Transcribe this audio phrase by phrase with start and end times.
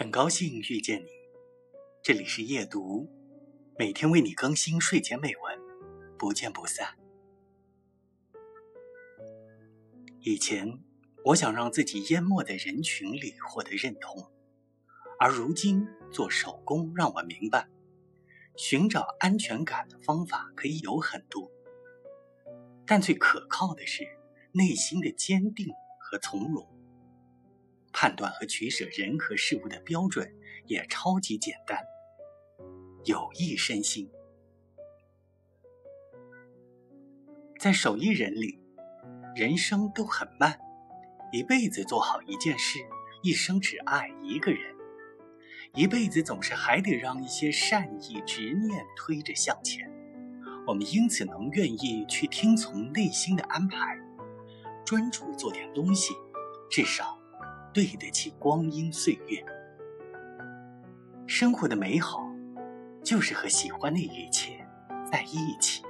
[0.00, 1.08] 很高兴遇见你，
[2.02, 3.06] 这里是夜读，
[3.78, 5.58] 每天为你更新睡前美文，
[6.16, 6.96] 不见不散。
[10.20, 10.80] 以前，
[11.26, 14.30] 我想让自己淹没在人群里获得认同，
[15.18, 17.68] 而如今做手工让我明白，
[18.56, 21.50] 寻找安全感的方法可以有很多，
[22.86, 24.08] 但最可靠的是
[24.52, 25.68] 内心的坚定
[25.98, 26.66] 和从容。
[28.00, 30.34] 判断和取舍人和事物的标准
[30.64, 31.78] 也超级简单，
[33.04, 34.10] 有益身心。
[37.58, 38.58] 在手艺人里，
[39.36, 40.58] 人生都很慢，
[41.30, 42.78] 一辈子做好一件事，
[43.22, 44.74] 一生只爱一个人，
[45.74, 49.92] 一辈子总是还得让一些善意执念推着向前。
[50.66, 53.98] 我们因此能愿意去听从内心的安排，
[54.86, 56.14] 专注做点东西，
[56.70, 57.19] 至少。
[57.72, 59.44] 对得起光阴岁月，
[61.26, 62.28] 生活的美好，
[63.04, 64.66] 就是和喜欢的一切
[65.10, 65.82] 在一起。